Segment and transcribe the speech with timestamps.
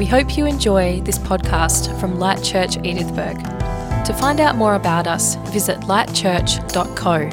[0.00, 3.34] We hope you enjoy this podcast from Light Church Edithburgh.
[4.04, 7.28] To find out more about us, visit lightchurch.co.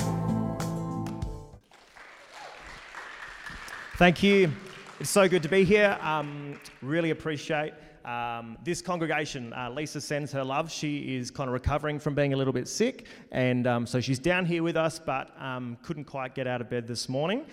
[3.96, 4.52] Thank you.
[5.00, 5.98] It's so good to be here.
[6.02, 7.72] Um, really appreciate
[8.04, 9.54] um, this congregation.
[9.54, 10.70] Uh, Lisa sends her love.
[10.70, 14.20] She is kind of recovering from being a little bit sick, and um, so she's
[14.20, 17.46] down here with us, but um, couldn't quite get out of bed this morning.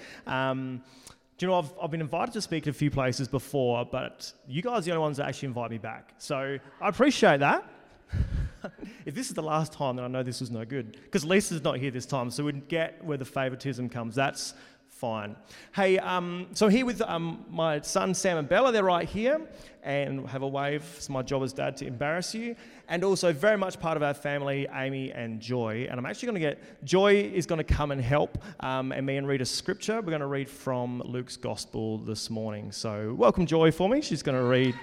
[1.37, 4.33] Do you know, I've, I've been invited to speak at a few places before, but
[4.47, 6.15] you guys are the only ones that actually invite me back.
[6.19, 7.69] So I appreciate that.
[9.05, 10.93] if this is the last time, then I know this was no good.
[10.93, 14.15] Because Lisa's not here this time, so we get where the favoritism comes.
[14.15, 14.55] That's
[15.05, 15.37] fine.
[15.75, 19.39] Hey, um, so here with um, my son Sam and Bella, they're right here,
[19.83, 20.83] and have a wave.
[20.97, 22.57] It's my job as dad to embarrass you,
[22.89, 25.87] and also very much part of our family, Amy and Joy.
[25.91, 29.05] And I'm actually going to get Joy is going to come and help, um, and
[29.05, 29.97] me and read a scripture.
[29.97, 32.73] We're going to read from Luke's Gospel this morning.
[32.73, 34.01] So welcome Joy for me.
[34.01, 34.75] She's going to read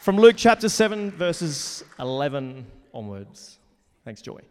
[0.00, 3.58] from Luke chapter seven, verses 11 onwards.
[4.04, 4.42] Thanks, Joy.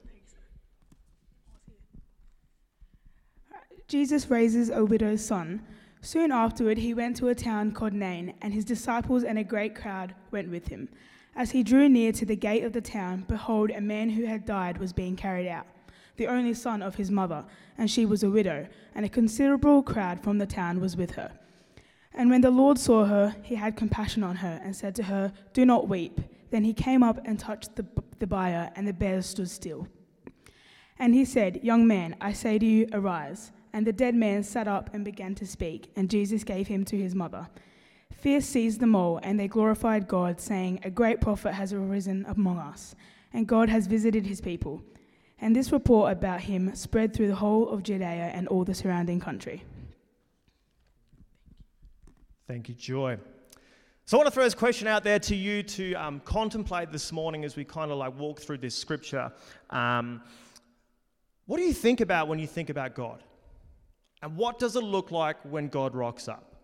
[3.88, 5.62] Jesus raises a widow's son.
[6.02, 9.76] Soon afterward, he went to a town called Nain, and his disciples and a great
[9.76, 10.90] crowd went with him.
[11.38, 14.46] As he drew near to the gate of the town, behold, a man who had
[14.46, 15.66] died was being carried out,
[16.18, 17.46] the only son of his mother,
[17.78, 21.32] and she was a widow, and a considerable crowd from the town was with her.
[22.14, 25.32] And when the Lord saw her, he had compassion on her, and said to her,
[25.54, 26.20] Do not weep.
[26.50, 27.86] Then he came up and touched the,
[28.20, 29.88] the bier, and the bear stood still.
[31.00, 33.52] And he said, Young man, I say to you, arise.
[33.78, 36.97] And the dead man sat up and began to speak, and Jesus gave him to
[36.97, 37.47] his mother.
[38.11, 42.58] Fear seized them all, and they glorified God, saying, A great prophet has arisen among
[42.58, 42.95] us,
[43.33, 44.81] and God has visited his people.
[45.39, 49.20] And this report about him spread through the whole of Judea and all the surrounding
[49.20, 49.64] country.
[52.48, 53.20] Thank you, Joy.
[54.05, 57.11] So I want to throw this question out there to you to um, contemplate this
[57.11, 59.32] morning as we kind of like walk through this scripture.
[59.70, 60.23] Um,
[61.45, 63.21] what do you think about when you think about God?
[64.22, 66.55] And what does it look like when God rocks up?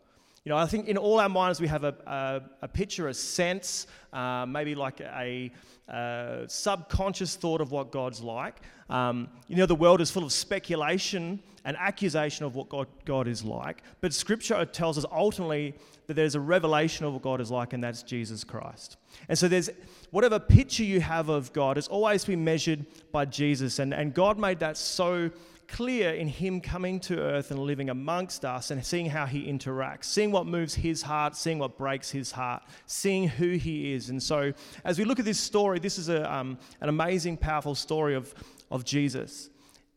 [0.46, 3.14] You know, I think in all our minds we have a, a, a picture, a
[3.14, 5.52] sense, uh, maybe like a,
[5.90, 8.60] a, subconscious thought of what God's like.
[8.90, 13.30] Um, you know, the world is full of speculation and accusation of what God, God
[13.30, 13.84] is like.
[14.02, 15.76] But Scripture tells us ultimately
[16.08, 18.98] that there's a revelation of what God is like, and that's Jesus Christ.
[19.30, 19.70] And so there's
[20.12, 23.80] whatever picture you have of God is always to be measured by Jesus.
[23.80, 25.32] And, and God made that so
[25.74, 30.04] clear in him coming to earth and living amongst us and seeing how he interacts,
[30.06, 34.10] seeing what moves his heart, seeing what breaks his heart, seeing who he is.
[34.10, 34.54] And so,
[34.86, 38.32] as we look at this story, this is a, um, an amazing, powerful story of,
[38.70, 39.50] of Jesus.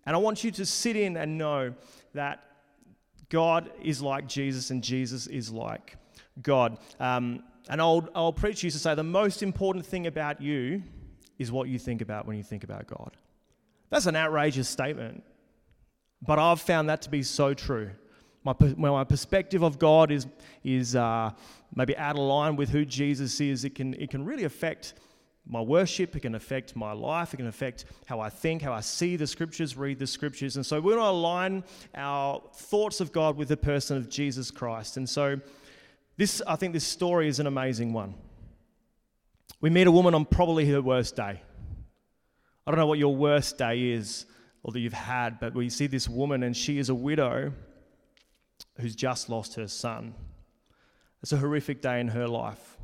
[0.06, 1.75] And I want you to sit in and know
[2.14, 2.43] that
[3.28, 5.98] God is like Jesus and Jesus is like
[6.41, 6.78] God.
[6.98, 10.82] Um, an old, old preacher used to say the most important thing about you
[11.38, 13.14] is what you think about when you think about God.
[13.91, 15.22] That's an outrageous statement.
[16.26, 17.91] But I've found that to be so true.
[18.44, 20.26] My, my perspective of God is,
[20.62, 21.31] is uh,
[21.75, 23.64] maybe out of line with who Jesus is.
[23.64, 24.94] It can, it can really affect
[25.48, 28.81] my worship, it can affect my life, it can affect how I think, how I
[28.81, 30.56] see the scriptures, read the scriptures.
[30.56, 31.64] And so we want to align
[31.94, 34.97] our thoughts of God with the person of Jesus Christ.
[34.97, 35.41] And so
[36.16, 38.14] this, I think this story is an amazing one.
[39.60, 41.43] We meet a woman on probably her worst day.
[42.66, 44.26] I don't know what your worst day is
[44.66, 47.53] or that you've had, but we see this woman and she is a widow
[48.81, 50.12] who's just lost her son.
[51.22, 52.76] It's a horrific day in her life.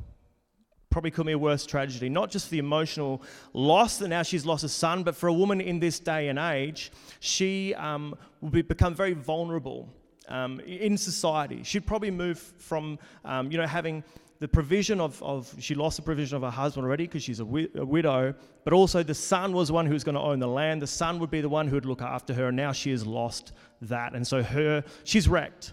[0.89, 4.45] Probably could be a worse tragedy, not just for the emotional loss that now she's
[4.45, 6.89] lost a son, but for a woman in this day and age,
[7.19, 9.89] she um, will be, become very vulnerable
[10.29, 11.63] um, in society.
[11.63, 14.05] She'd probably move from, um, you know, having
[14.43, 17.45] the provision of, of she lost the provision of her husband already because she's a,
[17.45, 20.47] wi- a, widow, but also the son was one who was going to own the
[20.49, 20.81] land.
[20.81, 23.07] The son would be the one who would look after her, and now she has
[23.07, 24.13] lost that.
[24.13, 25.71] And so her, she's wrecked.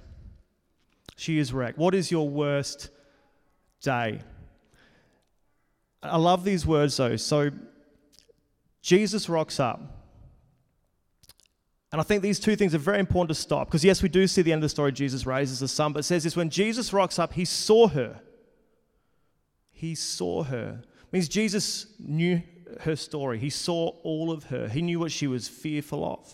[1.17, 1.79] She is wrecked.
[1.79, 2.91] What is your worst
[3.83, 4.21] day?
[6.01, 7.17] I love these words though.
[7.17, 7.51] So
[8.83, 9.81] Jesus rocks up.
[11.91, 14.29] And I think these two things are very important to stop because, yes, we do
[14.29, 14.93] see the end of the story.
[14.93, 18.21] Jesus raises the son, but it says this when Jesus rocks up, he saw her
[19.81, 20.83] he saw her.
[20.83, 22.43] It means Jesus knew
[22.81, 23.39] her story.
[23.39, 24.69] He saw all of her.
[24.69, 26.31] He knew what she was fearful of.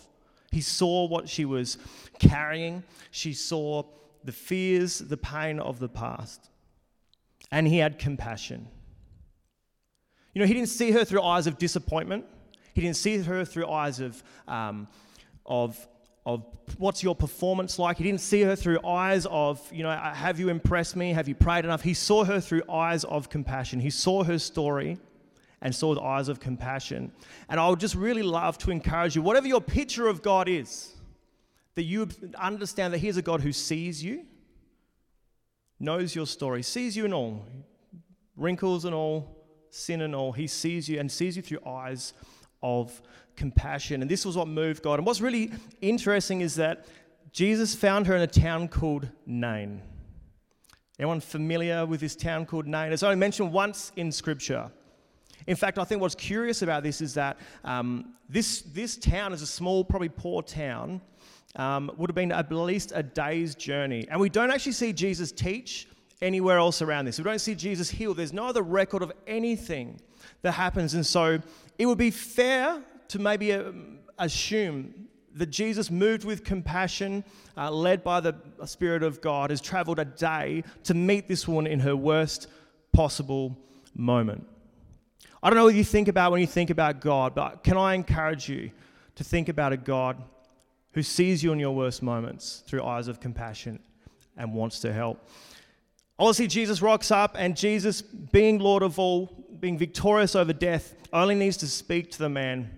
[0.51, 1.79] He saw what she was
[2.19, 2.83] carrying.
[3.13, 3.85] She saw
[4.25, 6.51] the fears, the pain of the past.
[7.53, 8.67] And he had compassion.
[10.35, 12.25] You know, he didn't see her through eyes of disappointment.
[12.75, 14.89] He didn't see her through eyes of, um,
[15.47, 15.87] of
[16.27, 16.45] of
[16.77, 17.99] what's your performance like.
[17.99, 21.13] He didn't see her through eyes of, you know, uh, have you impressed me?
[21.13, 21.83] Have you prayed enough?
[21.83, 23.79] He saw her through eyes of compassion.
[23.79, 24.99] He saw her story
[25.63, 27.13] and saw the eyes of compassion.
[27.49, 30.93] And I would just really love to encourage you, whatever your picture of God is,
[31.77, 34.25] that you understand that He's a God who sees you,
[35.79, 37.47] knows your story, sees you in all,
[38.37, 40.33] wrinkles and all, sin and all.
[40.33, 42.15] He sees you and sees you through eyes
[42.63, 43.01] of
[43.37, 44.03] compassion.
[44.03, 44.99] And this was what moved God.
[44.99, 46.87] And what's really interesting is that
[47.33, 49.83] Jesus found her in a town called Nain.
[50.99, 52.93] Anyone familiar with this town called Nain?
[52.93, 54.71] It's only mentioned once in Scripture.
[55.47, 59.43] In fact, I think what's curious about this is that um, this, this town is
[59.43, 61.01] a small, probably poor town,
[61.57, 64.07] um, would have been at least a day's journey.
[64.11, 65.89] And we don't actually see Jesus teach
[66.23, 67.19] anywhere else around this.
[67.19, 68.15] We don't see Jesus heal.
[68.15, 70.01] There's no other record of anything
[70.43, 70.95] that happens.
[70.95, 71.41] And so
[71.79, 77.23] it would be fair to maybe um, assume that Jesus, moved with compassion,
[77.57, 78.35] uh, led by the
[78.65, 82.49] Spirit of God, has traveled a day to meet this woman in her worst
[82.93, 83.57] possible
[83.95, 84.47] moment.
[85.43, 87.95] I don't know what you think about when you think about God, but can I
[87.95, 88.71] encourage you
[89.17, 90.23] to think about a God
[90.93, 93.79] who sees you in your worst moments through eyes of compassion
[94.39, 95.29] and wants to help?
[96.19, 101.35] Obviously, Jesus rocks up, and Jesus, being Lord of all, being victorious over death, only
[101.35, 102.71] needs to speak to the man,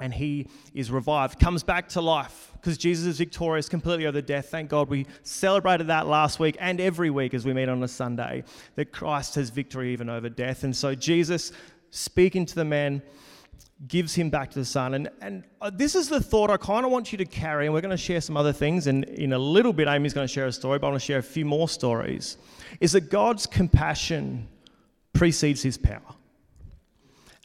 [0.00, 4.48] and he is revived, comes back to life because Jesus is victorious completely over death.
[4.48, 7.88] Thank God we celebrated that last week and every week as we meet on a
[7.88, 8.42] Sunday,
[8.74, 10.64] that Christ has victory even over death.
[10.64, 11.52] And so, Jesus
[11.90, 13.02] speaking to the man
[13.86, 14.94] gives him back to the son.
[14.94, 17.74] And, and uh, this is the thought I kind of want you to carry, and
[17.74, 18.88] we're going to share some other things.
[18.88, 21.06] And in a little bit, Amy's going to share a story, but I want to
[21.06, 22.38] share a few more stories.
[22.80, 24.48] Is that God's compassion
[25.12, 26.00] precedes his power.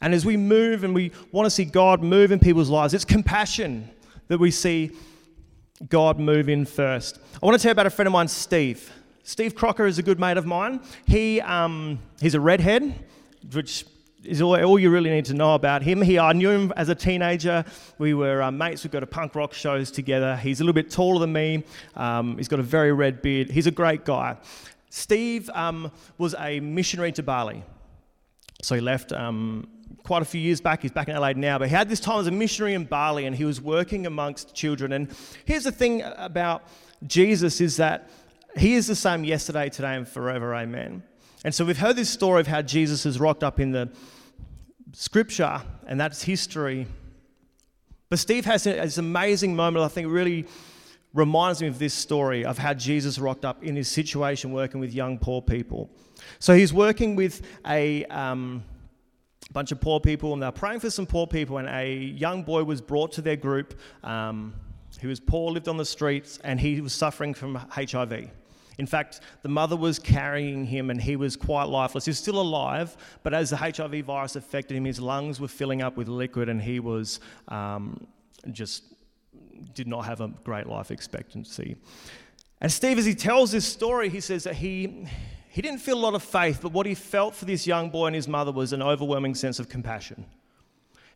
[0.00, 3.04] And as we move and we want to see God move in people's lives, it's
[3.04, 3.88] compassion
[4.28, 4.90] that we see
[5.88, 7.18] God move in first.
[7.42, 8.92] I want to tell you about a friend of mine, Steve.
[9.22, 10.80] Steve Crocker is a good mate of mine.
[11.06, 13.06] He, um, he's a redhead,
[13.52, 13.86] which
[14.24, 16.02] is all, all, you really need to know about him.
[16.02, 17.64] He, I knew him as a teenager.
[17.98, 18.84] We were uh, mates.
[18.84, 20.36] We'd go to punk rock shows together.
[20.36, 21.64] He's a little bit taller than me.
[21.96, 23.50] Um, he's got a very red beard.
[23.50, 24.36] He's a great guy.
[24.90, 27.62] Steve um, was a missionary to Bali.
[28.62, 29.68] So he left um,
[30.04, 30.82] quite a few years back.
[30.82, 31.58] He's back in LA now.
[31.58, 34.54] But he had this time as a missionary in Bali and he was working amongst
[34.54, 34.92] children.
[34.92, 35.08] And
[35.44, 36.62] here's the thing about
[37.06, 38.10] Jesus is that
[38.56, 40.54] he is the same yesterday, today, and forever.
[40.54, 41.02] Amen.
[41.44, 43.90] And so we've heard this story of how Jesus has rocked up in the
[44.94, 46.86] scripture, and that's history.
[48.08, 50.46] But Steve has this amazing moment, I think, really
[51.12, 54.94] reminds me of this story of how Jesus rocked up in his situation working with
[54.94, 55.90] young poor people.
[56.38, 58.64] So he's working with a um,
[59.52, 62.64] bunch of poor people, and they're praying for some poor people, and a young boy
[62.64, 63.78] was brought to their group.
[64.02, 64.54] Um,
[64.98, 68.30] he was poor, lived on the streets, and he was suffering from HIV.
[68.78, 72.04] In fact, the mother was carrying him and he was quite lifeless.
[72.04, 75.96] He's still alive, but as the HIV virus affected him, his lungs were filling up
[75.96, 78.06] with liquid and he was um,
[78.50, 78.84] just
[79.74, 81.76] did not have a great life expectancy.
[82.60, 85.06] And Steve, as he tells this story, he says that he,
[85.48, 88.06] he didn't feel a lot of faith, but what he felt for this young boy
[88.06, 90.24] and his mother was an overwhelming sense of compassion.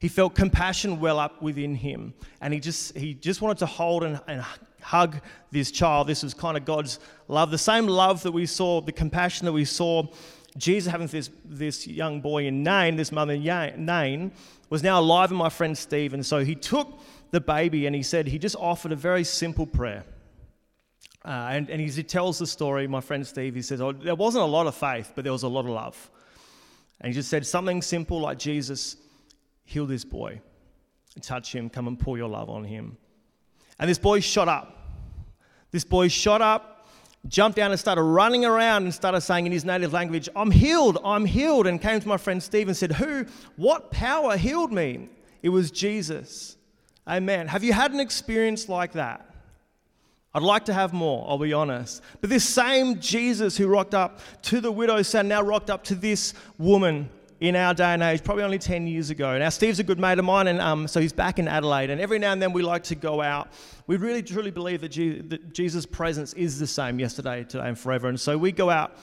[0.01, 4.05] He felt compassion well up within him, and he just, he just wanted to hold
[4.05, 4.45] and, and
[4.83, 5.21] hug
[5.51, 6.07] this child.
[6.07, 6.99] This was kind of God's
[7.29, 7.51] love.
[7.51, 10.07] The same love that we saw, the compassion that we saw
[10.57, 14.33] Jesus having this, this young boy in Nain, this mother in Nain,
[14.71, 16.15] was now alive in my friend Steve.
[16.15, 17.01] And so he took
[17.31, 20.05] the baby and he said he just offered a very simple prayer.
[21.25, 24.43] Uh, and, and he tells the story, my friend Steve, he says, oh, there wasn't
[24.43, 26.11] a lot of faith, but there was a lot of love.
[27.01, 28.97] And he just said something simple like, Jesus,
[29.65, 30.41] heal this boy,
[31.21, 32.97] touch him, come and pour your love on him.
[33.79, 34.78] And this boy shot up.
[35.71, 36.87] This boy shot up,
[37.27, 40.99] jumped down and started running around and started saying in his native language, I'm healed,
[41.05, 41.67] I'm healed.
[41.67, 45.09] And came to my friend Steve and said, Who, what power healed me?
[45.43, 46.57] It was Jesus.
[47.07, 47.49] Amen.
[47.49, 49.25] Have you had an experience like that?
[50.35, 52.03] I'd like to have more, I'll be honest.
[52.21, 55.95] But this same Jesus who rocked up to the widow's son now rocked up to
[55.95, 57.09] this woman
[57.41, 59.39] in our day and age, probably only 10 years ago.
[59.39, 61.91] Now, Steve's a good mate of mine, and um, so he's back in Adelaide.
[61.91, 63.49] And every now and then we like to go out.
[63.87, 67.79] We really truly believe that, Je- that Jesus' presence is the same yesterday, today, and
[67.79, 68.09] forever.
[68.09, 68.97] And so we go out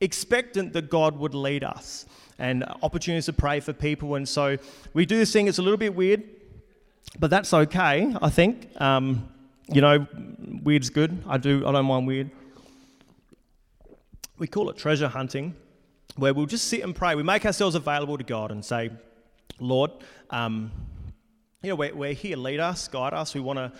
[0.00, 2.04] expectant that God would lead us
[2.38, 4.16] and opportunities to pray for people.
[4.16, 4.58] And so
[4.92, 6.24] we do this thing, it's a little bit weird,
[7.18, 8.68] but that's okay, I think.
[8.80, 9.28] Um,
[9.68, 10.06] you know,
[10.62, 11.22] weird's good.
[11.26, 12.30] I do, I don't mind weird.
[14.38, 15.54] We call it treasure hunting
[16.16, 17.14] where we'll just sit and pray.
[17.14, 18.90] We make ourselves available to God and say,
[19.58, 19.90] Lord,
[20.30, 20.70] um,
[21.62, 23.34] you know, we're, we're here, lead us, guide us.
[23.34, 23.72] We want to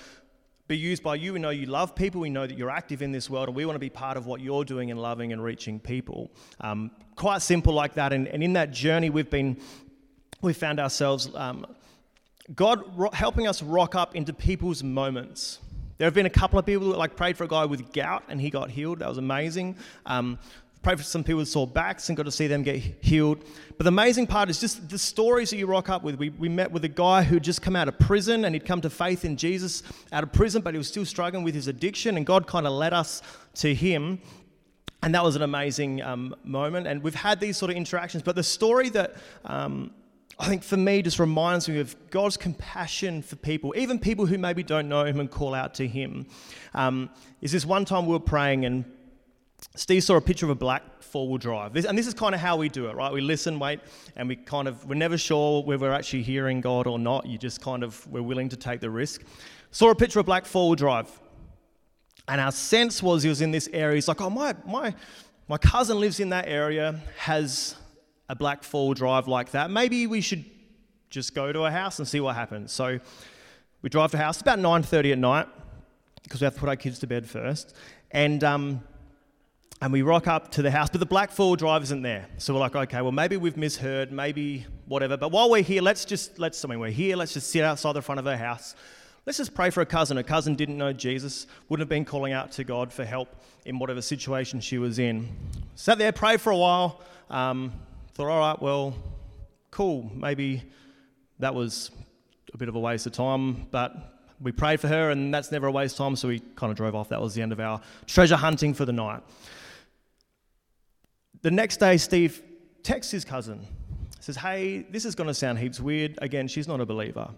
[0.69, 1.33] be used by you.
[1.33, 2.21] We know you love people.
[2.21, 4.27] We know that you're active in this world, and we want to be part of
[4.27, 6.31] what you're doing and loving and reaching people.
[6.61, 8.13] Um, quite simple like that.
[8.13, 9.61] And, and in that journey, we've been,
[10.41, 11.67] we found ourselves, um,
[12.55, 15.59] God ro- helping us rock up into people's moments.
[15.99, 18.25] There have been a couple of people that like prayed for a guy with gout
[18.29, 19.01] and he got healed.
[19.01, 19.77] That was amazing.
[20.07, 20.39] Um,
[20.83, 23.45] prayed for some people with sore backs and got to see them get healed.
[23.79, 26.17] But the amazing part is just the stories that you rock up with.
[26.17, 28.81] We, we met with a guy who'd just come out of prison and he'd come
[28.81, 32.17] to faith in Jesus out of prison, but he was still struggling with his addiction,
[32.17, 33.23] and God kind of led us
[33.55, 34.21] to him.
[35.05, 36.87] And that was an amazing um, moment.
[36.87, 38.23] And we've had these sort of interactions.
[38.23, 39.93] But the story that um,
[40.39, 44.39] I think for me just reminds me of God's compassion for people, even people who
[44.39, 46.27] maybe don't know Him and call out to Him.
[46.75, 47.11] Um,
[47.41, 48.85] is this one time we were praying and
[49.75, 51.73] Steve saw a picture of a black four wheel drive.
[51.73, 53.13] This, and this is kind of how we do it, right?
[53.13, 53.81] We listen, wait,
[54.17, 57.27] and we kind of, we're never sure whether we're actually hearing God or not.
[57.27, 59.23] You just kind of, we're willing to take the risk.
[59.71, 61.21] Saw a picture of a black four wheel drive.
[62.29, 63.95] And our sense was he was in this area.
[63.95, 64.95] He's like, oh, my, my,
[65.49, 67.75] my cousin lives in that area, has
[68.29, 69.71] a black four wheel drive like that.
[69.71, 70.45] Maybe we should
[71.09, 72.73] just go to a house and see what happens.
[72.73, 73.01] So
[73.81, 74.37] we drive to a house.
[74.37, 75.49] It's about 9.30 at night
[76.23, 77.75] because we have to put our kids to bed first.
[78.11, 78.83] And, um,
[79.83, 82.29] and we rock up to the house, but the black four drive isn't there.
[82.39, 85.17] So we're like, okay, well maybe we've misheard, maybe whatever.
[85.17, 87.95] But while we're here, let's just let's I mean we're here, let's just sit outside
[87.95, 88.77] the front of her house.
[89.27, 90.19] Let's just pray for a cousin.
[90.19, 93.29] A cousin didn't know Jesus, wouldn't have been calling out to God for help
[93.65, 95.29] in whatever situation she was in.
[95.75, 97.01] Sat there, prayed for a while.
[97.29, 97.73] Um,
[98.15, 98.95] thought, all right, well,
[99.73, 100.13] cool.
[100.15, 100.63] Maybe
[101.41, 101.91] that was
[102.55, 103.97] a bit of a waste of time, but
[104.41, 106.15] we prayed for her, and that's never a waste of time.
[106.15, 107.09] So we kind of drove off.
[107.09, 109.23] That was the end of our treasure hunting for the night.
[111.43, 112.41] The next day, Steve
[112.85, 113.67] texts his cousin,
[114.21, 116.19] says, Hey, this is going to sound heaps weird.
[116.23, 117.31] Again, she's not a believer.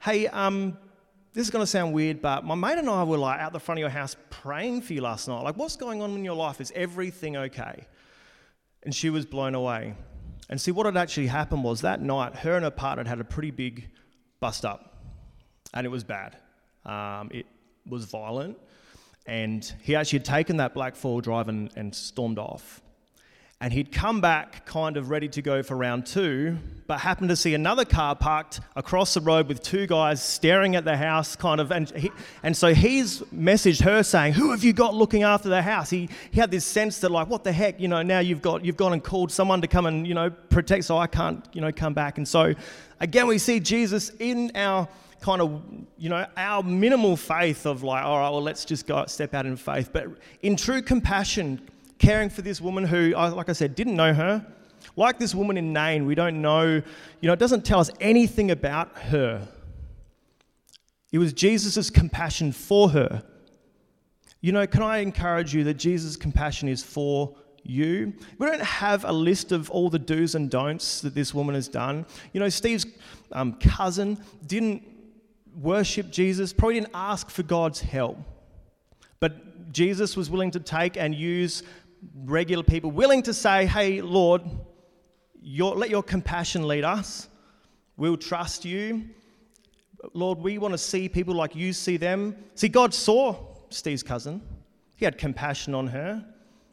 [0.00, 0.78] Hey, um,
[1.34, 3.60] this is going to sound weird, but my mate and I were like out the
[3.60, 5.42] front of your house praying for you last night.
[5.42, 6.62] Like, what's going on in your life?
[6.62, 7.86] Is everything okay?
[8.84, 9.94] And she was blown away.
[10.48, 13.20] And see, what had actually happened was that night, her and her partner had had
[13.20, 13.90] a pretty big
[14.40, 14.96] bust up,
[15.74, 16.36] and it was bad.
[16.86, 17.44] Um, it
[17.86, 18.56] was violent.
[19.26, 22.80] And he actually had taken that black four drive and, and stormed off.
[23.58, 27.36] And he'd come back kind of ready to go for round two, but happened to
[27.36, 31.58] see another car parked across the road with two guys staring at the house, kind
[31.58, 31.72] of.
[31.72, 35.62] And, he, and so he's messaged her saying, Who have you got looking after the
[35.62, 35.88] house?
[35.88, 38.62] He, he had this sense that, like, what the heck, you know, now you've, got,
[38.62, 41.62] you've gone and called someone to come and, you know, protect, so I can't, you
[41.62, 42.18] know, come back.
[42.18, 42.54] And so
[43.00, 44.88] again, we see Jesus in our
[45.20, 45.62] kind of,
[45.98, 49.46] you know, our minimal faith of like, all right, well, let's just go step out
[49.46, 49.90] in faith.
[49.92, 50.06] But
[50.42, 51.60] in true compassion,
[51.98, 54.46] caring for this woman who, like I said, didn't know her.
[54.94, 58.50] Like this woman in Nain, we don't know, you know, it doesn't tell us anything
[58.50, 59.46] about her.
[61.12, 63.22] It was Jesus' compassion for her.
[64.40, 67.34] You know, can I encourage you that Jesus' compassion is for
[67.68, 68.12] you.
[68.38, 71.68] We don't have a list of all the do's and don'ts that this woman has
[71.68, 72.06] done.
[72.32, 72.86] You know, Steve's
[73.32, 74.82] um, cousin didn't
[75.60, 78.18] worship Jesus, probably didn't ask for God's help.
[79.20, 81.62] But Jesus was willing to take and use
[82.24, 84.42] regular people, willing to say, Hey, Lord,
[85.40, 87.28] your, let your compassion lead us.
[87.96, 89.08] We'll trust you.
[90.12, 92.36] Lord, we want to see people like you see them.
[92.54, 93.36] See, God saw
[93.70, 94.42] Steve's cousin,
[94.96, 96.24] He had compassion on her.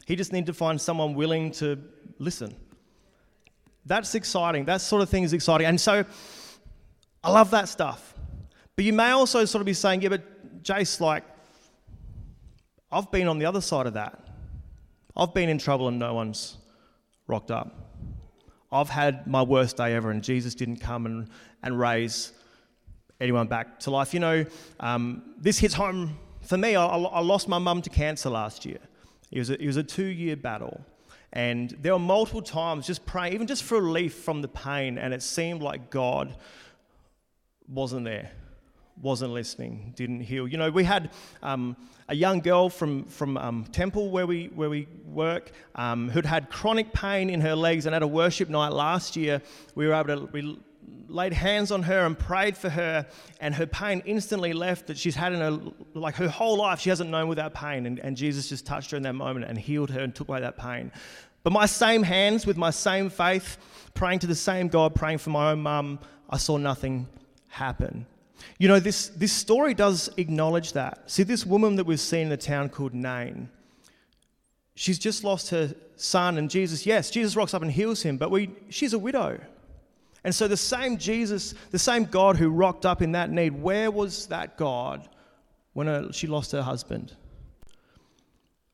[0.06, 1.78] He just needed to find someone willing to
[2.18, 2.54] listen.
[3.86, 4.66] That's exciting.
[4.66, 5.66] That sort of thing is exciting.
[5.66, 6.04] And so
[7.22, 8.13] I love that stuff.
[8.76, 11.24] But you may also sort of be saying, yeah, but Jace, like,
[12.90, 14.20] I've been on the other side of that.
[15.16, 16.56] I've been in trouble and no one's
[17.26, 17.80] rocked up.
[18.72, 21.28] I've had my worst day ever, and Jesus didn't come and,
[21.62, 22.32] and raise
[23.20, 24.12] anyone back to life.
[24.12, 24.46] You know,
[24.80, 26.74] um, this hits home for me.
[26.74, 28.78] I, I lost my mum to cancer last year.
[29.30, 30.84] It was a, it was a two year battle.
[31.32, 35.14] And there were multiple times just praying, even just for relief from the pain, and
[35.14, 36.34] it seemed like God
[37.68, 38.32] wasn't there
[39.00, 40.46] wasn't listening, didn't heal.
[40.46, 41.10] You know, we had
[41.42, 41.76] um,
[42.08, 46.50] a young girl from, from um, Temple where we, where we work um, who'd had
[46.50, 49.42] chronic pain in her legs, and at a worship night last year,
[49.74, 50.32] we were able to.
[50.32, 50.58] We,
[51.08, 53.06] laid hands on her and prayed for her
[53.40, 55.58] and her pain instantly left that she's had in her
[55.94, 58.96] like her whole life she hasn't known without pain and, and jesus just touched her
[58.96, 60.90] in that moment and healed her and took away that pain
[61.42, 63.58] but my same hands with my same faith
[63.94, 65.98] praying to the same god praying for my own mum
[66.30, 67.06] i saw nothing
[67.48, 68.06] happen
[68.58, 71.10] you know, this, this story does acknowledge that.
[71.10, 73.48] See, this woman that we've seen in a town called Nain,
[74.74, 78.30] she's just lost her son, and Jesus, yes, Jesus rocks up and heals him, but
[78.30, 79.40] we, she's a widow.
[80.24, 83.90] And so the same Jesus, the same God who rocked up in that need, where
[83.90, 85.08] was that God
[85.74, 87.14] when she lost her husband?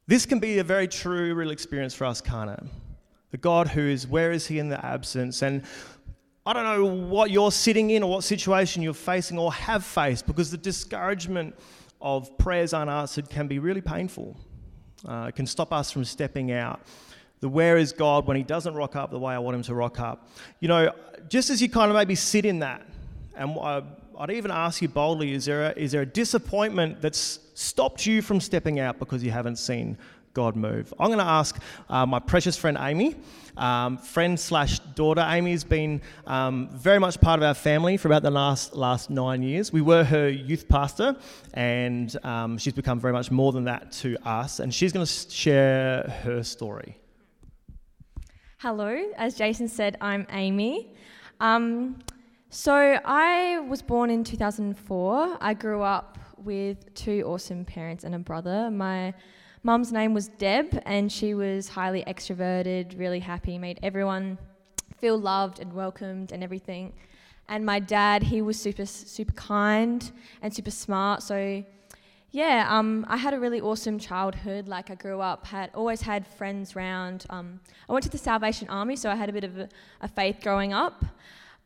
[0.07, 2.65] This can be a very true, real experience for us, it?
[3.31, 5.43] The God who is, where is He in the absence?
[5.43, 5.63] And
[6.51, 10.27] I don't know what you're sitting in or what situation you're facing or have faced
[10.27, 11.55] because the discouragement
[12.01, 14.37] of prayers unanswered can be really painful.
[15.07, 16.81] Uh, it can stop us from stepping out.
[17.39, 19.75] The where is God when He doesn't rock up the way I want Him to
[19.77, 20.29] rock up.
[20.59, 20.93] You know,
[21.29, 22.85] just as you kind of maybe sit in that,
[23.37, 23.57] and
[24.19, 28.23] I'd even ask you boldly is there, a, is there a disappointment that's stopped you
[28.23, 29.97] from stepping out because you haven't seen
[30.33, 30.95] God move.
[30.99, 33.17] I'm going to ask uh, my precious friend Amy,
[33.57, 35.25] um, friend slash daughter.
[35.27, 39.43] Amy's been um, very much part of our family for about the last last nine
[39.43, 39.73] years.
[39.73, 41.17] We were her youth pastor,
[41.55, 44.61] and um, she's become very much more than that to us.
[44.61, 46.97] And she's going to share her story.
[48.59, 50.95] Hello, as Jason said, I'm Amy.
[51.41, 51.99] Um,
[52.51, 55.39] so I was born in 2004.
[55.41, 58.71] I grew up with two awesome parents and a brother.
[58.71, 59.15] My
[59.63, 64.39] Mum's name was Deb, and she was highly extroverted, really happy, made everyone
[64.97, 66.95] feel loved and welcomed and everything.
[67.47, 71.23] And my dad, he was super, super kind and super smart.
[71.23, 71.63] So,
[72.31, 74.67] yeah, um, I had a really awesome childhood.
[74.67, 77.27] Like I grew up, had always had friends round.
[77.29, 79.69] Um, I went to the Salvation Army, so I had a bit of a,
[80.01, 81.05] a faith growing up.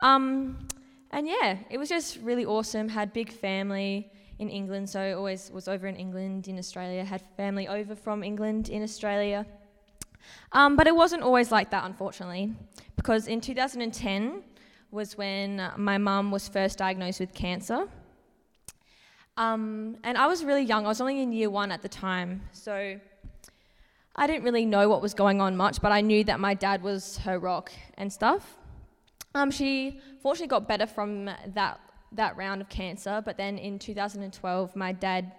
[0.00, 0.66] Um,
[1.12, 2.88] and yeah, it was just really awesome.
[2.88, 7.68] Had big family in England, so always was over in England, in Australia, had family
[7.68, 9.46] over from England in Australia.
[10.52, 12.52] Um, but it wasn't always like that, unfortunately,
[12.96, 14.42] because in 2010
[14.90, 17.86] was when my mum was first diagnosed with cancer.
[19.36, 22.42] Um, and I was really young, I was only in year one at the time,
[22.52, 22.98] so
[24.14, 26.82] I didn't really know what was going on much, but I knew that my dad
[26.82, 28.56] was her rock and stuff.
[29.34, 31.80] Um, she fortunately got better from that
[32.14, 33.23] that round of cancer.
[33.25, 35.33] But then in 2012, my dad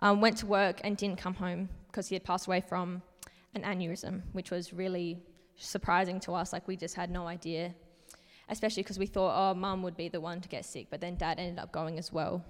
[0.00, 3.02] um, went to work and didn't come home because he had passed away from
[3.54, 5.18] an aneurysm, which was really
[5.56, 6.52] surprising to us.
[6.52, 7.74] Like we just had no idea,
[8.48, 11.16] especially because we thought, oh, mum would be the one to get sick, but then
[11.16, 12.44] dad ended up going as well.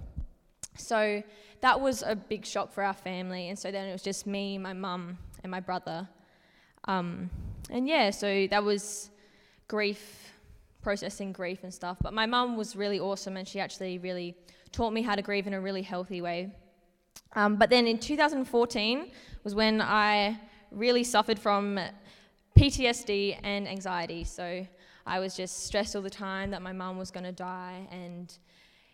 [0.75, 1.23] So
[1.61, 3.49] that was a big shock for our family.
[3.49, 6.07] And so then it was just me, my mum, and my brother.
[6.85, 7.29] Um,
[7.69, 9.09] and yeah, so that was
[9.67, 10.31] grief
[10.81, 11.97] processing grief and stuff.
[12.01, 14.35] But my mum was really awesome and she actually really
[14.71, 16.51] taught me how to grieve in a really healthy way.
[17.33, 19.11] Um, but then in 2014
[19.43, 20.39] was when I
[20.71, 21.79] really suffered from
[22.57, 24.23] PTSD and anxiety.
[24.23, 24.65] So
[25.05, 28.37] I was just stressed all the time that my mum was going to die and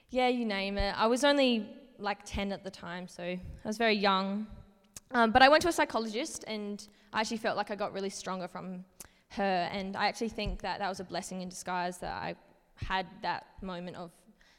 [0.09, 0.93] yeah, you name it.
[0.97, 1.67] I was only
[1.97, 4.45] like 10 at the time, so I was very young.
[5.11, 8.09] Um, but I went to a psychologist and I actually felt like I got really
[8.09, 8.85] stronger from
[9.33, 9.69] her.
[9.71, 12.35] And I actually think that that was a blessing in disguise that I
[12.75, 14.11] had that moment of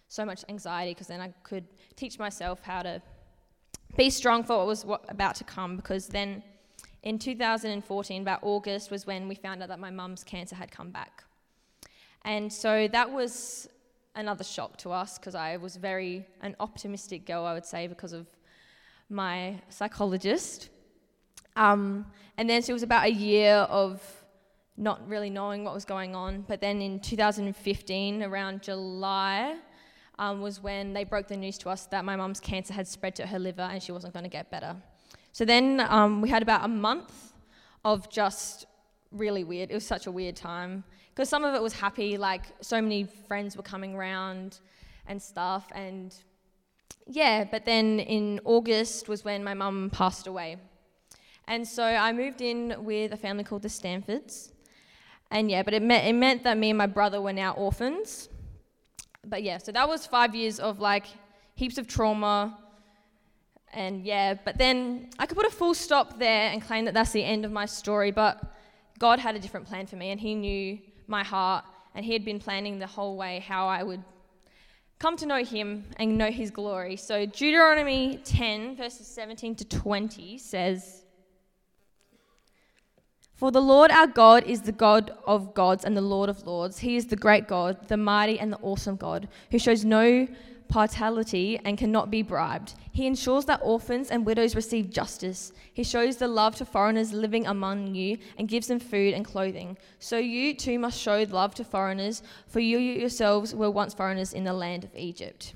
[0.09, 1.65] so much anxiety because then I could
[1.97, 3.03] teach myself how to
[3.97, 5.77] be strong for what was what, about to come.
[5.77, 6.43] Because then
[7.03, 10.91] in 2014, about August, was when we found out that my mum's cancer had come
[10.91, 11.25] back.
[12.25, 13.69] And so that was
[14.17, 18.13] another shock to us because I was very an optimistic girl, I would say, because
[18.13, 18.27] of
[19.11, 20.71] my psychologist.
[21.57, 22.07] Um,
[22.37, 24.03] and then so it was about a year of
[24.77, 26.45] not really knowing what was going on.
[26.49, 29.57] But then in 2015, around July,
[30.19, 33.17] um, was when they broke the news to us that my mum's cancer had spread
[33.17, 34.77] to her liver and she wasn't going to get better.
[35.33, 37.33] So then um, we had about a month
[37.85, 38.67] of just
[39.11, 39.71] really weird.
[39.71, 43.05] It was such a weird time because some of it was happy, like so many
[43.29, 44.61] friends were coming around
[45.07, 45.67] and stuff.
[45.75, 46.15] And
[47.07, 50.57] yeah, but then in August was when my mum passed away.
[51.47, 54.54] And so I moved in with a family called the Stanfords.
[55.31, 58.29] And yeah, but it meant, it meant that me and my brother were now orphans.
[59.27, 61.07] But yeah, so that was five years of like
[61.55, 62.59] heaps of trauma.
[63.73, 67.11] And yeah, but then I could put a full stop there and claim that that's
[67.13, 68.11] the end of my story.
[68.13, 68.41] But
[68.99, 72.25] God had a different plan for me, and He knew my heart, and He had
[72.25, 74.03] been planning the whole way how I would
[75.01, 76.97] come to know Him and know His glory.
[76.97, 81.04] So Deuteronomy 10, verses 17 to 20 says,
[83.35, 86.79] for the Lord our God is the God of gods and the Lord of lords.
[86.79, 90.29] He is the great God, the mighty and the awesome God, who shows no
[90.69, 92.75] partiality and cannot be bribed.
[92.93, 95.53] He ensures that orphans and widows receive justice.
[95.73, 99.77] He shows the love to foreigners living among you and gives them food and clothing.
[99.99, 104.45] So you too must show love to foreigners, for you yourselves were once foreigners in
[104.45, 105.55] the land of Egypt.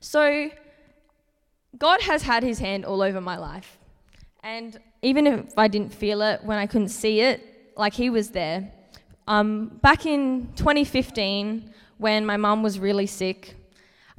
[0.00, 0.50] So
[1.76, 3.77] God has had his hand all over my life.
[4.42, 8.30] And even if I didn't feel it when I couldn't see it, like he was
[8.30, 8.70] there.
[9.26, 13.54] Um, back in 2015, when my mum was really sick,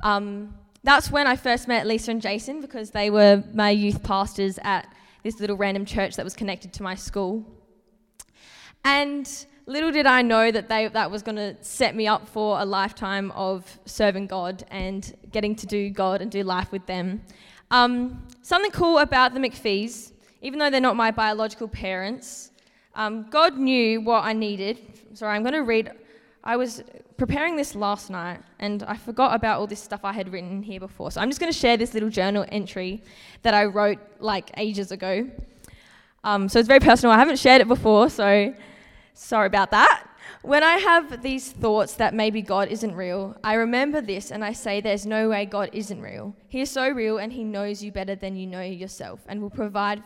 [0.03, 0.53] um,
[0.83, 4.93] that's when I first met Lisa and Jason because they were my youth pastors at
[5.23, 7.45] this little random church that was connected to my school.
[8.85, 9.29] And
[9.65, 12.65] little did I know that they, that was going to set me up for a
[12.65, 17.21] lifetime of serving God and getting to do God and do life with them.
[17.71, 22.51] Um, something cool about the McPhees, even though they're not my biological parents,
[22.95, 24.79] um, God knew what I needed.
[25.13, 25.91] Sorry, I'm going to read.
[26.43, 26.83] I was
[27.17, 30.79] preparing this last night and I forgot about all this stuff I had written here
[30.79, 31.11] before.
[31.11, 33.03] So I'm just going to share this little journal entry
[33.43, 35.29] that I wrote like ages ago.
[36.23, 37.13] Um, so it's very personal.
[37.13, 38.53] I haven't shared it before, so
[39.13, 40.08] sorry about that.
[40.41, 44.53] When I have these thoughts that maybe God isn't real, I remember this and I
[44.53, 46.35] say, There's no way God isn't real.
[46.47, 49.49] He is so real and He knows you better than you know yourself and will
[49.49, 50.03] provide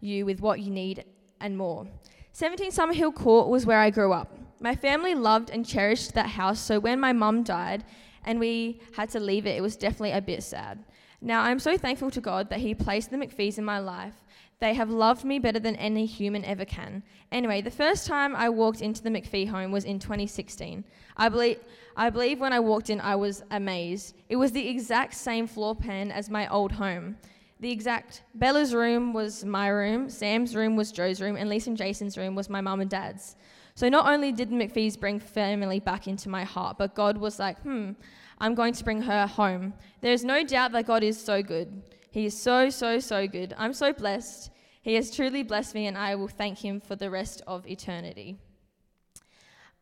[0.00, 1.04] you with what you need
[1.40, 1.86] and more.
[2.32, 4.36] 17 Summerhill Court was where I grew up.
[4.60, 7.84] My family loved and cherished that house, so when my mum died
[8.24, 10.82] and we had to leave it, it was definitely a bit sad.
[11.20, 14.23] Now, I'm so thankful to God that He placed the McPhees in my life.
[14.64, 17.02] They have loved me better than any human ever can.
[17.30, 20.82] Anyway, the first time I walked into the McPhee home was in 2016.
[21.18, 21.58] I believe,
[21.98, 24.14] I believe when I walked in, I was amazed.
[24.30, 27.18] It was the exact same floor plan as my old home.
[27.60, 31.76] The exact Bella's room was my room, Sam's room was Joe's room, and Lisa and
[31.76, 33.36] Jason's room was my mum and dad's.
[33.74, 37.38] So not only did the McPhee's bring family back into my heart, but God was
[37.38, 37.90] like, hmm,
[38.38, 39.74] I'm going to bring her home.
[40.00, 41.82] There's no doubt that God is so good.
[42.10, 43.54] He is so, so, so good.
[43.58, 44.52] I'm so blessed.
[44.84, 48.36] He has truly blessed me, and I will thank Him for the rest of eternity.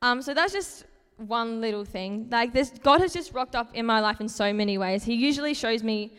[0.00, 0.84] Um, so that's just
[1.16, 2.28] one little thing.
[2.30, 5.02] Like this, God has just rocked up in my life in so many ways.
[5.02, 6.14] He usually shows me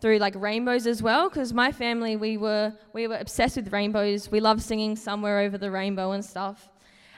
[0.00, 4.30] through like rainbows as well, because my family we were we were obsessed with rainbows.
[4.30, 6.70] We love singing somewhere over the rainbow and stuff.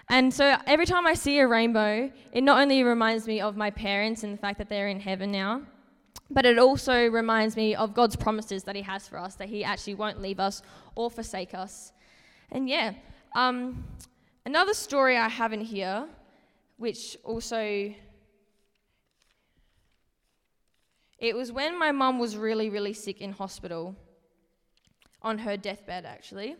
[0.08, 3.70] And so every time I see a rainbow, it not only reminds me of my
[3.70, 5.62] parents and the fact that they're in heaven now,
[6.34, 9.62] but it also reminds me of God's promises that He has for us, that He
[9.64, 10.62] actually won't leave us
[10.96, 11.92] or forsake us.
[12.50, 12.94] And yeah,
[13.34, 13.84] um,
[14.44, 16.06] another story I have in here,
[16.76, 17.94] which also.
[21.18, 23.96] It was when my mum was really, really sick in hospital,
[25.22, 26.56] on her deathbed actually.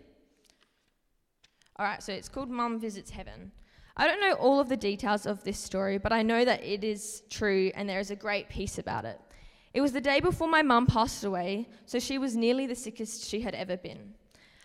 [1.77, 3.51] All right, so it's called Mum Visits Heaven.
[3.97, 6.83] I don't know all of the details of this story, but I know that it
[6.85, 9.21] is true and there is a great piece about it.
[9.75, 13.29] It was the day before my mum passed away, so she was nearly the sickest
[13.29, 14.15] she had ever been.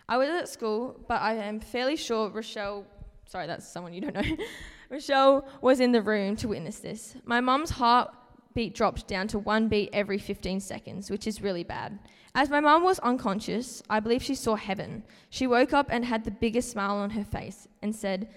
[0.07, 2.85] I was at school, but I am fairly sure Rochelle,
[3.25, 4.37] sorry, that's someone you don't know,
[4.91, 7.15] Rochelle was in the room to witness this.
[7.25, 11.97] My mum's heartbeat dropped down to one beat every 15 seconds, which is really bad.
[12.35, 15.03] As my mum was unconscious, I believe she saw heaven.
[15.31, 18.29] She woke up and had the biggest smile on her face and said,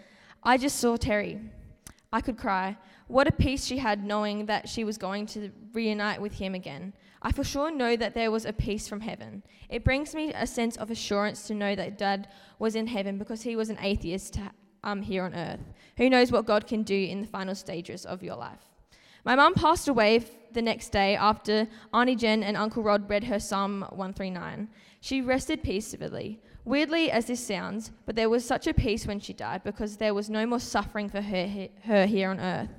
[0.43, 1.39] I just saw Terry.
[2.13, 2.79] I could cry.
[3.12, 6.94] What a peace she had knowing that she was going to reunite with him again.
[7.20, 9.42] I for sure know that there was a peace from heaven.
[9.68, 13.42] It brings me a sense of assurance to know that Dad was in heaven because
[13.42, 14.38] he was an atheist
[14.83, 15.61] um, here on earth.
[15.98, 18.64] Who knows what God can do in the final stages of your life?
[19.27, 23.38] My mum passed away the next day after Auntie Jen and Uncle Rod read her
[23.38, 24.70] Psalm 139.
[25.03, 26.40] She rested peacefully.
[26.64, 30.14] Weirdly as this sounds, but there was such a peace when she died because there
[30.14, 32.70] was no more suffering for her, her here on earth.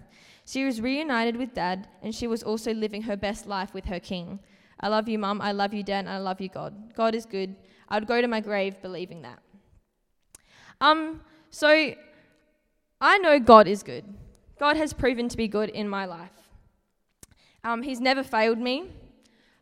[0.45, 3.99] She was reunited with Dad, and she was also living her best life with her
[3.99, 4.39] King.
[4.79, 5.41] I love you, Mum.
[5.41, 6.07] I love you, Dad.
[6.07, 6.93] I love you, God.
[6.93, 7.55] God is good.
[7.87, 9.39] I would go to my grave believing that.
[10.81, 11.93] Um, so
[12.99, 14.03] I know God is good.
[14.59, 16.31] God has proven to be good in my life.
[17.63, 18.91] Um, he's never failed me,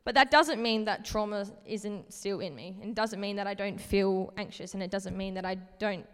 [0.04, 2.78] but that doesn't mean that trauma isn't still in me.
[2.82, 6.08] And doesn't mean that I don't feel anxious, and it doesn't mean that I don't.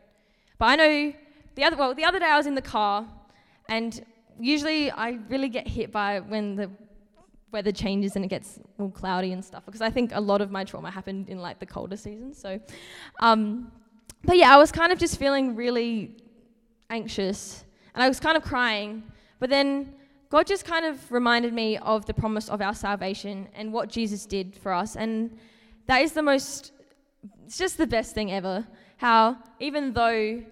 [0.58, 1.14] But I know
[1.56, 3.08] the other well, the other day I was in the car,
[3.70, 4.04] and
[4.40, 6.70] usually I really get hit by when the
[7.52, 10.52] weather changes and it gets all cloudy and stuff because I think a lot of
[10.52, 12.38] my trauma happened in like the colder seasons.
[12.38, 12.60] So,
[13.20, 13.72] um,
[14.24, 16.16] but yeah, I was kind of just feeling really
[16.90, 17.64] anxious
[17.96, 19.04] and I was kind of crying.
[19.40, 19.94] But then
[20.30, 24.26] God just kind of reminded me of the promise of our salvation and what Jesus
[24.26, 24.96] did for us.
[24.96, 25.38] And
[25.86, 26.74] that is the most,
[27.46, 28.68] it's just the best thing ever.
[28.98, 30.44] How even though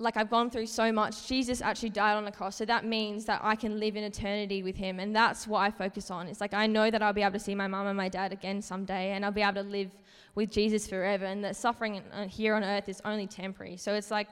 [0.00, 2.56] like I've gone through so much, Jesus actually died on the cross.
[2.56, 4.98] So that means that I can live in eternity with him.
[4.98, 6.26] And that's what I focus on.
[6.26, 8.32] It's like I know that I'll be able to see my mum and my dad
[8.32, 9.90] again someday and I'll be able to live
[10.34, 11.26] with Jesus forever.
[11.26, 13.76] And that suffering uh, here on earth is only temporary.
[13.76, 14.28] So it's like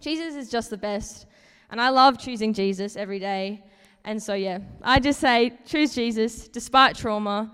[0.00, 1.26] Jesus is just the best.
[1.70, 3.62] And I love choosing Jesus every day.
[4.04, 7.52] And so, yeah, I just say choose Jesus despite trauma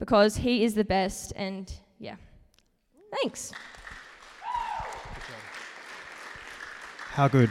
[0.00, 1.32] because he is the best.
[1.36, 2.16] And yeah,
[3.12, 3.52] thanks.
[7.12, 7.50] How good.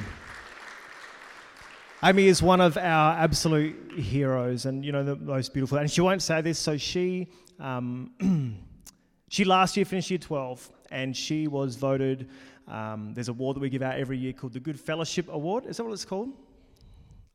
[2.04, 5.78] Amy is one of our absolute heroes, and you know the most beautiful.
[5.78, 8.58] And she won't say this, so she um,
[9.30, 12.28] she last year finished year twelve, and she was voted.
[12.68, 15.68] Um, there's a award that we give out every year called the Good Fellowship Award.
[15.68, 16.30] Is that what it's called?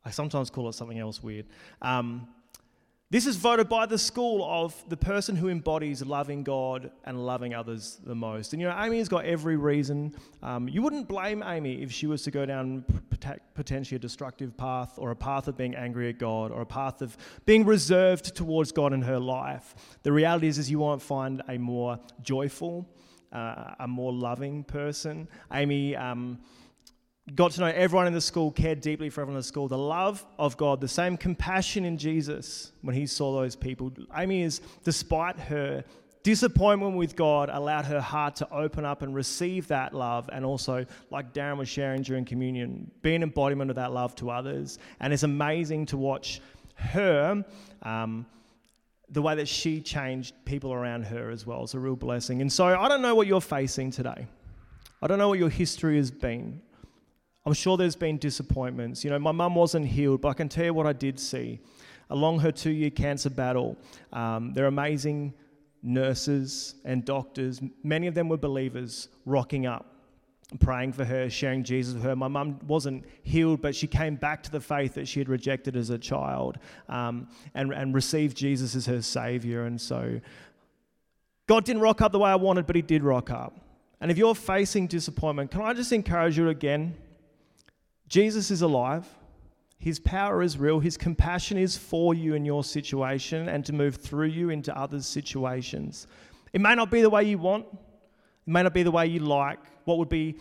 [0.04, 1.46] I sometimes call it something else weird.
[1.80, 2.26] Um,
[3.08, 7.54] this is voted by the school of the person who embodies loving God and loving
[7.54, 8.52] others the most.
[8.52, 10.12] And you know, Amy has got every reason.
[10.42, 12.84] Um, you wouldn't blame Amy if she was to go down
[13.54, 17.00] potentially a destructive path or a path of being angry at God or a path
[17.00, 19.98] of being reserved towards God in her life.
[20.02, 22.88] The reality is, is you won't find a more joyful,
[23.32, 25.28] uh, a more loving person.
[25.52, 25.94] Amy.
[25.94, 26.40] Um,
[27.34, 29.66] got to know everyone in the school, cared deeply for everyone in the school.
[29.66, 33.92] The love of God, the same compassion in Jesus when he saw those people.
[34.16, 35.82] Amy is, despite her
[36.22, 40.30] disappointment with God, allowed her heart to open up and receive that love.
[40.32, 44.30] And also, like Darren was sharing during communion, be an embodiment of that love to
[44.30, 44.78] others.
[45.00, 46.40] And it's amazing to watch
[46.74, 47.44] her.
[47.82, 48.26] Um,
[49.08, 51.62] the way that she changed people around her as well.
[51.62, 52.40] It's a real blessing.
[52.40, 54.26] And so I don't know what you're facing today.
[55.00, 56.60] I don't know what your history has been.
[57.46, 59.04] I'm sure there's been disappointments.
[59.04, 61.60] You know, my mum wasn't healed, but I can tell you what I did see.
[62.10, 63.76] Along her two year cancer battle,
[64.12, 65.32] um, they're amazing
[65.80, 67.60] nurses and doctors.
[67.84, 69.86] Many of them were believers rocking up,
[70.58, 72.16] praying for her, sharing Jesus with her.
[72.16, 75.76] My mum wasn't healed, but she came back to the faith that she had rejected
[75.76, 79.66] as a child um, and, and received Jesus as her savior.
[79.66, 80.20] And so
[81.46, 83.56] God didn't rock up the way I wanted, but He did rock up.
[84.00, 86.96] And if you're facing disappointment, can I just encourage you again?
[88.08, 89.06] Jesus is alive.
[89.78, 90.80] His power is real.
[90.80, 95.06] His compassion is for you in your situation and to move through you into others'
[95.06, 96.06] situations.
[96.52, 99.20] It may not be the way you want, it may not be the way you
[99.20, 100.36] like, what would be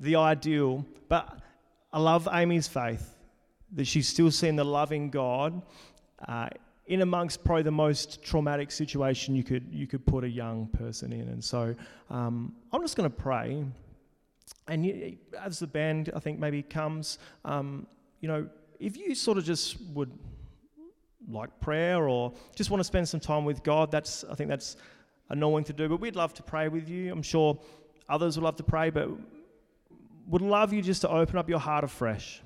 [0.00, 1.40] the ideal, but
[1.92, 3.16] I love Amy's faith
[3.72, 5.62] that she's still seeing the loving God
[6.28, 6.48] uh,
[6.86, 11.12] in amongst probably the most traumatic situation you could, you could put a young person
[11.12, 11.28] in.
[11.28, 11.74] And so
[12.10, 13.64] um, I'm just going to pray.
[14.68, 17.86] And you, as the band, I think, maybe comes, um,
[18.20, 18.48] you know,
[18.80, 20.10] if you sort of just would
[21.28, 24.76] like prayer or just want to spend some time with God, that's I think that's
[25.28, 25.88] a normal to do.
[25.88, 27.12] But we'd love to pray with you.
[27.12, 27.58] I'm sure
[28.08, 29.08] others would love to pray, but
[30.28, 32.42] would love you just to open up your heart afresh.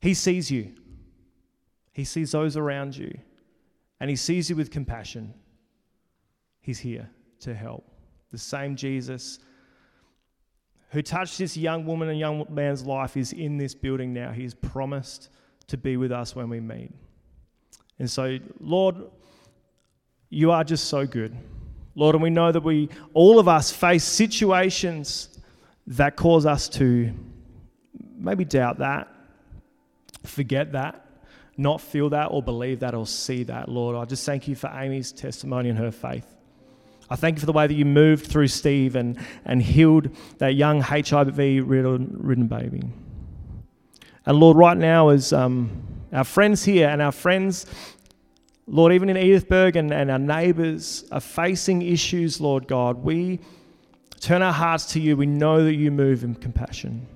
[0.00, 0.74] He sees you.
[1.92, 3.18] He sees those around you.
[4.00, 5.34] And he sees you with compassion.
[6.60, 7.84] He's here to help.
[8.30, 9.40] The same Jesus
[10.90, 14.32] who touched this young woman and young man's life is in this building now.
[14.32, 15.28] He He's promised
[15.66, 16.90] to be with us when we meet.
[17.98, 18.96] And so, Lord,
[20.30, 21.36] you are just so good.
[21.94, 25.38] Lord, and we know that we, all of us, face situations
[25.88, 27.12] that cause us to
[28.16, 29.08] maybe doubt that,
[30.24, 31.04] forget that,
[31.56, 33.68] not feel that, or believe that, or see that.
[33.68, 36.37] Lord, I just thank you for Amy's testimony and her faith.
[37.10, 40.54] I thank you for the way that you moved through Steve and, and healed that
[40.54, 42.82] young HIV ridden baby.
[44.26, 45.70] And Lord, right now, as um,
[46.12, 47.64] our friends here and our friends,
[48.66, 53.40] Lord, even in Edithburgh and, and our neighbours are facing issues, Lord God, we
[54.20, 55.16] turn our hearts to you.
[55.16, 57.06] We know that you move in compassion,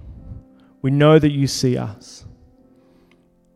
[0.80, 2.24] we know that you see us.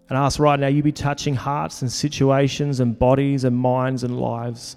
[0.08, 4.20] And ask right now, you be touching hearts and situations and bodies and minds and
[4.20, 4.76] lives.